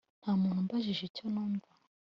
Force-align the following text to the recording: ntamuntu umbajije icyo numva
ntamuntu 0.21 0.59
umbajije 0.61 1.01
icyo 1.05 1.25
numva 1.33 1.67